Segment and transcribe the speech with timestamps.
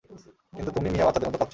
[0.53, 1.49] কিন্তু তুমি মিয়া বাচ্চাদের মতো কাঁদছ।